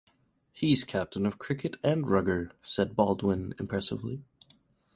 [0.51, 4.23] "He's captain of cricket and Rugger," said Baldwin impressively.